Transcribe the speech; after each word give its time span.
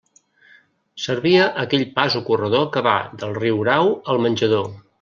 Servia 1.03 1.43
aquell 1.63 1.85
pas 1.99 2.15
o 2.19 2.21
corredor 2.31 2.65
que 2.77 2.83
va 2.89 2.97
del 3.25 3.37
riurau 3.41 3.93
al 4.15 4.23
menjador. 4.27 4.67